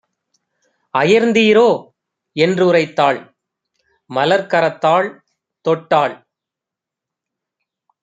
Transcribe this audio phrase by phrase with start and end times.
[0.93, 1.67] "அயர்ந்தீரோ"
[2.35, 3.19] என்றுரைத்தாள்!
[4.09, 5.09] மலர்க்கரத்தாள்
[5.65, 6.15] தொட்டாள்!